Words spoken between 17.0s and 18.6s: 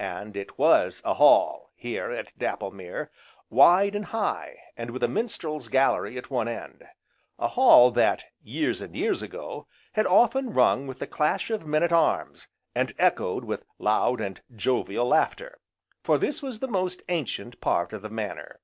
ancient part of the Manor.